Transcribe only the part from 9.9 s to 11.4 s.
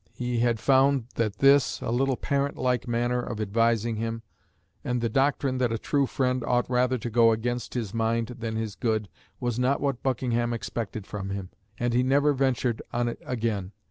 Buckingham expected from